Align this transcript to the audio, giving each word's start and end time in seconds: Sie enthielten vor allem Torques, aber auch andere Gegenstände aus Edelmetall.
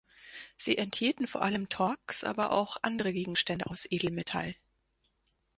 Sie 0.57 0.79
enthielten 0.79 1.27
vor 1.27 1.43
allem 1.43 1.69
Torques, 1.69 2.23
aber 2.23 2.53
auch 2.53 2.77
andere 2.81 3.13
Gegenstände 3.13 3.67
aus 3.67 3.85
Edelmetall. 3.87 4.55